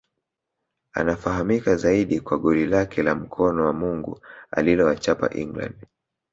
[0.93, 4.19] Anafahamika zaidi kwa goli lake la mkono wa Mungu
[4.51, 5.85] alilowachapa England